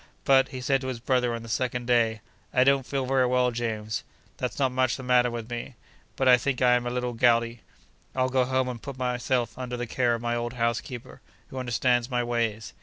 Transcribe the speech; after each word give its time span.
But, 0.23 0.47
he 0.47 0.61
said 0.61 0.81
to 0.81 0.87
his 0.87 0.99
brother 0.99 1.35
on 1.35 1.43
the 1.43 1.47
second 1.47 1.85
day, 1.85 2.21
'I 2.55 2.63
don't 2.63 2.85
feel 2.87 3.05
very 3.05 3.27
well, 3.27 3.51
James. 3.51 4.03
There's 4.37 4.57
not 4.57 4.71
much 4.71 4.97
the 4.97 5.03
matter 5.03 5.29
with 5.29 5.47
me; 5.51 5.75
but 6.15 6.27
I 6.27 6.37
think 6.37 6.59
I 6.59 6.73
am 6.73 6.87
a 6.87 6.89
little 6.89 7.13
gouty. 7.13 7.61
I'll 8.15 8.27
go 8.27 8.43
home 8.45 8.67
and 8.67 8.81
put 8.81 8.97
myself 8.97 9.55
under 9.59 9.77
the 9.77 9.85
care 9.85 10.15
of 10.15 10.21
my 10.23 10.35
old 10.35 10.53
housekeeper, 10.53 11.21
who 11.49 11.59
understands 11.59 12.09
my 12.09 12.23
ways. 12.23 12.73